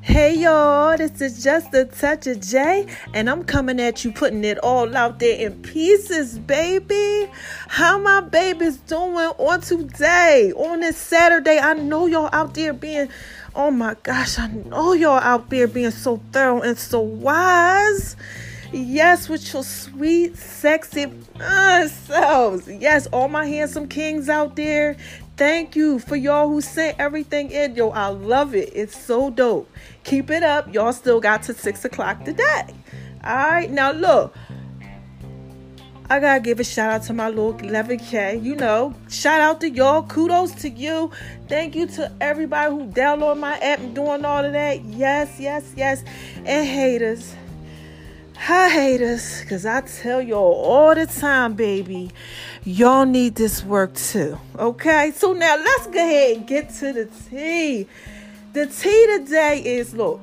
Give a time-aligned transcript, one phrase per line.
[0.00, 4.42] Hey y'all, this is just a touch of J, and I'm coming at you, putting
[4.44, 7.30] it all out there in pieces, baby.
[7.68, 11.58] How my babies doing on today, on this Saturday?
[11.58, 13.10] I know y'all out there being,
[13.54, 18.16] oh my gosh, I know y'all out there being so thorough and so wise.
[18.72, 22.68] Yes, with your sweet, sexy uh, selves.
[22.68, 24.96] Yes, all my handsome kings out there.
[25.36, 27.74] Thank you for y'all who sent everything in.
[27.74, 28.70] Yo, I love it.
[28.72, 29.68] It's so dope.
[30.04, 30.72] Keep it up.
[30.72, 32.62] Y'all still got to six o'clock today.
[33.24, 34.36] All right, now look.
[36.08, 38.42] I gotta give a shout out to my little 11K.
[38.42, 40.02] You know, shout out to y'all.
[40.02, 41.10] Kudos to you.
[41.48, 44.84] Thank you to everybody who download my app and doing all of that.
[44.84, 46.04] Yes, yes, yes.
[46.44, 47.34] And haters.
[48.44, 52.10] Hi, haters, because I tell y'all all the time, baby,
[52.64, 54.38] y'all need this work too.
[54.58, 57.86] Okay, so now let's go ahead and get to the tea.
[58.54, 60.22] The tea today is look,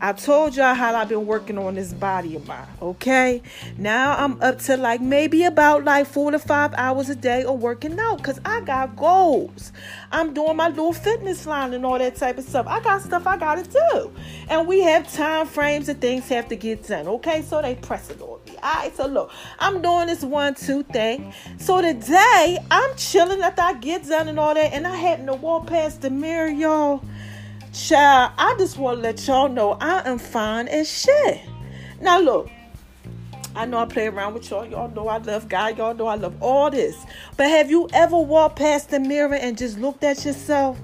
[0.00, 3.40] I told y'all how I've been working on this body of mine, okay?
[3.78, 7.62] Now I'm up to like maybe about like four to five hours a day of
[7.62, 9.72] working out because I got goals.
[10.12, 12.66] I'm doing my little fitness line and all that type of stuff.
[12.66, 14.12] I got stuff I gotta do.
[14.48, 17.40] And we have time frames and things have to get done, okay?
[17.40, 18.56] So they press it on me.
[18.58, 21.32] Alright, so look, I'm doing this one, two thing.
[21.58, 25.34] So today I'm chilling after I get done and all that, and I happen to
[25.34, 27.02] walk past the mirror, y'all.
[27.76, 31.42] Child, I just want to let y'all know I am fine as shit.
[32.00, 32.48] Now, look,
[33.54, 34.64] I know I play around with y'all.
[34.64, 35.76] Y'all know I love God.
[35.76, 36.96] Y'all know I love all this.
[37.36, 40.80] But have you ever walked past the mirror and just looked at yourself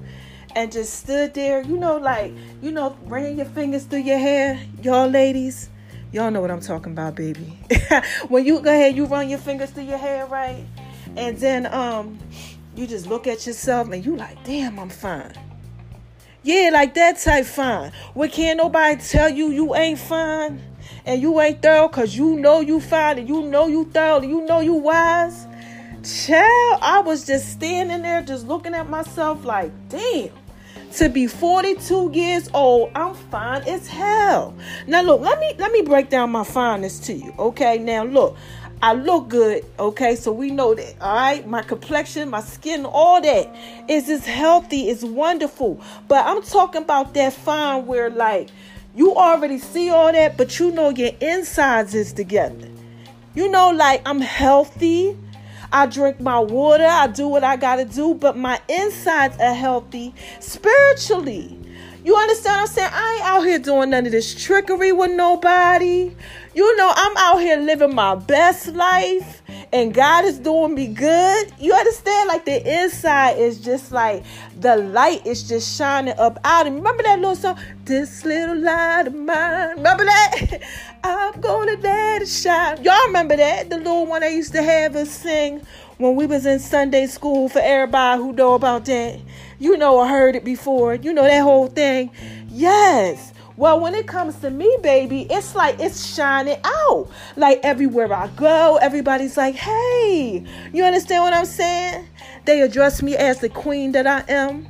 [0.54, 1.62] and just stood there?
[1.62, 5.70] You know, like, you know, running your fingers through your hair, y'all ladies.
[6.12, 7.58] Y'all know what I'm talking about, baby.
[8.28, 10.62] when you go ahead, you run your fingers through your hair, right?
[11.16, 12.18] And then um
[12.76, 15.32] you just look at yourself and you like, damn, I'm fine.
[16.44, 17.92] Yeah, like that type fine.
[18.14, 20.60] Well, can't nobody tell you you ain't fine
[21.04, 24.28] and you ain't thorough because you know you fine and you know you thorough and
[24.28, 25.46] you know you wise.
[26.02, 30.30] Child, I was just standing there just looking at myself like, damn.
[30.96, 34.54] To be 42 years old, I'm fine as hell.
[34.86, 37.32] Now look, let me let me break down my fineness to you.
[37.38, 38.36] Okay, now look,
[38.82, 40.16] I look good, okay?
[40.16, 41.46] So we know that, all right?
[41.46, 43.54] My complexion, my skin, all that
[43.88, 45.80] is as healthy, it's wonderful.
[46.08, 48.48] But I'm talking about that fine where, like,
[48.96, 52.68] you already see all that, but you know your insides is together.
[53.34, 55.16] You know, like, I'm healthy.
[55.72, 56.84] I drink my water.
[56.84, 61.56] I do what I got to do, but my insides are healthy spiritually.
[62.04, 62.90] You understand I'm saying?
[62.92, 66.12] I ain't out here doing none of this trickery with nobody.
[66.52, 69.40] You know, I'm out here living my best life
[69.72, 71.52] and God is doing me good.
[71.60, 72.28] You understand?
[72.28, 74.24] Like the inside is just like
[74.58, 76.80] the light is just shining up out of me.
[76.80, 77.58] Remember that little song?
[77.84, 79.76] This little light of mine.
[79.76, 80.60] Remember that?
[81.04, 82.82] I'm gonna let it shine.
[82.82, 83.70] Y'all remember that?
[83.70, 85.64] The little one I used to have us sing
[86.02, 89.20] when we was in Sunday school for everybody who know about that.
[89.58, 90.94] You know I heard it before.
[90.96, 92.10] You know that whole thing.
[92.48, 93.32] Yes.
[93.56, 97.08] Well, when it comes to me, baby, it's like it's shining out.
[97.36, 102.08] Like everywhere I go, everybody's like, hey, you understand what I'm saying?
[102.44, 104.68] They address me as the queen that I am.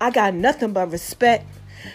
[0.00, 1.46] I got nothing but respect,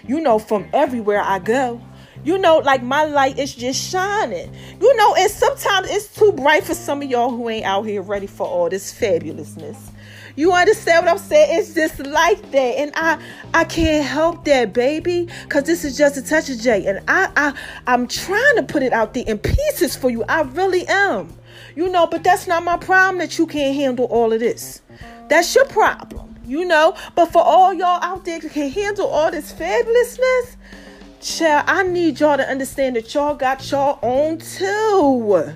[0.07, 1.81] you know, from everywhere I go.
[2.25, 4.51] You know, like my light is just shining.
[4.81, 8.01] You know, and sometimes it's too bright for some of y'all who ain't out here
[8.01, 9.77] ready for all this fabulousness.
[10.35, 11.59] You understand what I'm saying?
[11.59, 12.57] It's just like that.
[12.57, 13.21] And I
[13.53, 15.29] I can't help that, baby.
[15.49, 16.85] Cause this is just a touch of J.
[16.87, 17.53] And I I
[17.87, 20.23] I'm trying to put it out there in pieces for you.
[20.27, 21.33] I really am.
[21.75, 24.81] You know, but that's not my problem that you can't handle all of this.
[25.29, 26.95] That's your problem, you know.
[27.15, 30.55] But for all y'all out there who can handle all this fabulousness,
[31.25, 35.53] child, I need y'all to understand that y'all got y'all own too.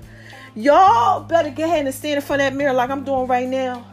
[0.56, 3.48] Y'all better get ahead and stand in front of that mirror like I'm doing right
[3.48, 3.86] now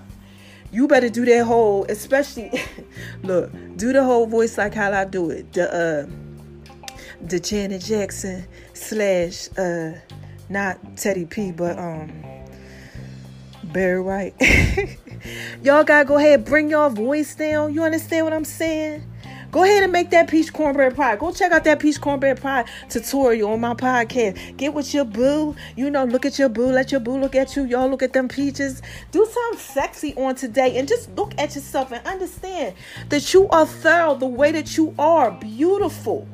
[0.76, 2.50] you better do that whole, especially
[3.22, 5.52] look, do the whole voice like how I do it.
[5.52, 6.06] The uh
[7.22, 9.92] the Janet Jackson slash uh
[10.48, 12.12] not Teddy P but um
[13.64, 14.34] Barry White.
[15.62, 17.72] y'all gotta go ahead bring your voice down.
[17.72, 19.02] You understand what I'm saying?
[19.56, 21.16] Go ahead and make that peach cornbread pie.
[21.16, 24.58] Go check out that peach cornbread pie tutorial on my podcast.
[24.58, 25.56] Get with your boo.
[25.76, 26.70] You know, look at your boo.
[26.70, 27.64] Let your boo look at you.
[27.64, 28.82] Y'all look at them peaches.
[29.12, 32.74] Do something sexy on today and just look at yourself and understand
[33.08, 35.30] that you are thorough the way that you are.
[35.30, 36.28] Beautiful.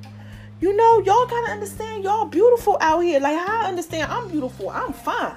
[0.58, 3.20] You know, y'all gotta understand y'all beautiful out here.
[3.20, 4.68] Like how I understand I'm beautiful.
[4.68, 5.36] I'm fine.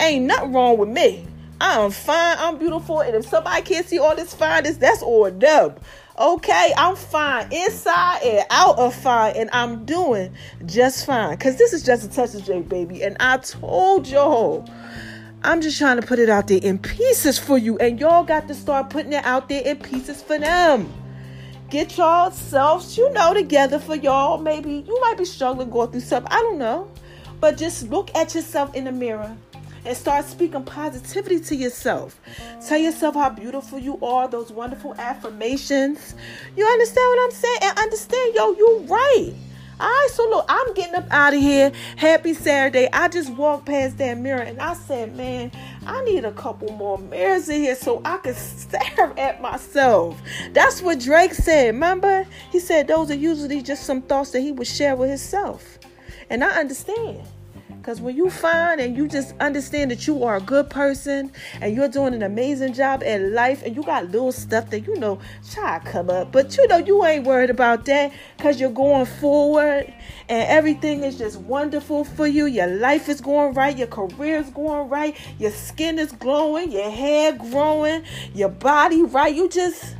[0.00, 1.26] Ain't nothing wrong with me.
[1.60, 2.36] I'm fine.
[2.38, 3.00] I'm beautiful.
[3.00, 5.78] And if somebody can't see all this fineness, that's all dub.
[6.18, 10.34] Okay, I'm fine inside and out of fine, and I'm doing
[10.66, 11.36] just fine.
[11.36, 13.04] Cause this is just a touch of J, baby.
[13.04, 14.68] And I told y'all,
[15.44, 18.48] I'm just trying to put it out there in pieces for you, and y'all got
[18.48, 20.92] to start putting it out there in pieces for them.
[21.70, 24.38] Get y'all yourselves, you know, together for y'all.
[24.38, 26.32] Maybe you might be struggling, going through something.
[26.32, 26.90] I don't know,
[27.38, 29.36] but just look at yourself in the mirror
[29.88, 32.20] and start speaking positivity to yourself.
[32.66, 36.14] Tell yourself how beautiful you are, those wonderful affirmations.
[36.54, 37.58] You understand what I'm saying?
[37.62, 39.32] And understand, yo, you're right.
[39.80, 41.72] All right, so look, I'm getting up out of here.
[41.96, 42.88] Happy Saturday.
[42.92, 45.52] I just walked past that mirror and I said, man,
[45.86, 50.20] I need a couple more mirrors in here so I can stare at myself.
[50.52, 51.68] That's what Drake said.
[51.68, 52.26] Remember?
[52.52, 55.78] He said those are usually just some thoughts that he would share with himself.
[56.28, 57.22] And I understand.
[57.88, 61.32] Because when you find and you just understand that you are a good person
[61.62, 64.94] and you're doing an amazing job at life and you got little stuff that you
[64.96, 65.18] know
[65.50, 69.90] try come up, but you know you ain't worried about that because you're going forward
[70.28, 72.44] and everything is just wonderful for you.
[72.44, 76.90] Your life is going right, your career is going right, your skin is glowing, your
[76.90, 78.02] hair growing,
[78.34, 79.34] your body right.
[79.34, 79.94] You just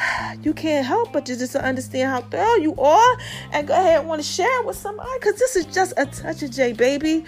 [0.42, 3.16] you can't help but to just understand how thorough you are
[3.52, 6.06] and go ahead and want to share it with somebody because this is just a
[6.06, 7.24] touch of J, baby.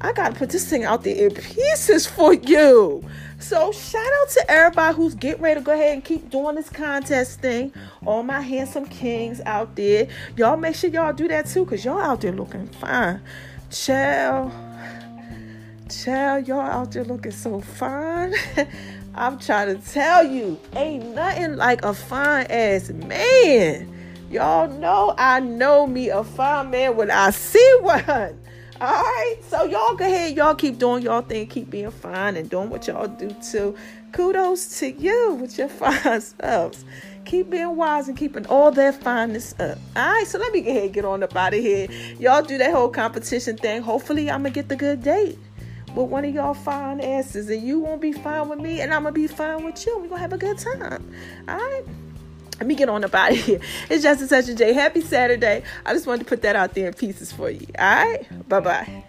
[0.00, 3.04] I got to put this thing out there in pieces for you.
[3.40, 6.68] So, shout out to everybody who's getting ready to go ahead and keep doing this
[6.68, 7.72] contest thing.
[8.04, 10.08] All my handsome kings out there.
[10.36, 13.20] Y'all make sure y'all do that too because y'all out there looking fine.
[13.70, 14.52] Chill.
[15.88, 18.34] Chill, y'all out there looking so fine.
[19.18, 23.92] I'm trying to tell you, ain't nothing like a fine ass man.
[24.30, 28.04] Y'all know I know me a fine man when I see one.
[28.80, 32.48] All right, so y'all go ahead, y'all keep doing y'all thing, keep being fine and
[32.48, 33.74] doing what y'all do too.
[34.12, 36.84] Kudos to you with your fine selves.
[37.24, 39.78] Keep being wise and keeping all that fineness up.
[39.96, 41.88] All right, so let me go ahead get on up out of here.
[42.20, 43.82] Y'all do that whole competition thing.
[43.82, 45.40] Hopefully, I'm gonna get the good date
[45.98, 49.02] with one of y'all fine asses, and you won't be fine with me, and I'm
[49.02, 49.98] gonna be fine with you.
[49.98, 51.12] We're gonna have a good time.
[51.48, 51.84] All right.
[52.58, 53.60] Let me get on up out of here.
[53.90, 54.72] It's just a touch of J.
[54.72, 55.62] Happy Saturday.
[55.86, 57.66] I just wanted to put that out there in pieces for you.
[57.78, 58.48] All right.
[58.48, 59.04] Bye bye.